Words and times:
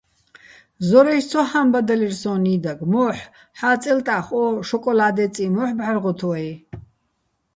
ზორაჲში̆ 0.87 1.29
ცოჰა́მბადალირ 1.31 2.13
სოჼ 2.21 2.33
ნი́დაგ: 2.43 2.79
მოჰ̦, 2.91 3.23
ჰ̦ა 3.59 3.71
წელტა́ხ 3.81 4.27
ო 4.41 4.43
შოკოლა́დეწი 4.67 5.45
მო́ჰ̦ 5.55 5.75
ბჵარღოთ 5.77 6.19
ვაჲ? 6.29 6.49